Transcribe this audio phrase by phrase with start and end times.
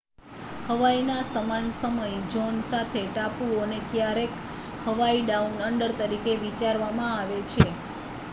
[0.67, 4.41] "હવાઈના સમાન સમય ઝોન સાથે ટાપુઓને ક્યારેક
[4.87, 7.71] "હવાઈ ડાઉન અંડર" તરીકે વિચારવામાં આવે છે.